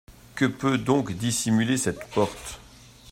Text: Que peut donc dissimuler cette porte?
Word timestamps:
Que 0.33 0.45
peut 0.45 0.79
donc 0.79 1.11
dissimuler 1.11 1.77
cette 1.77 2.09
porte? 2.09 2.59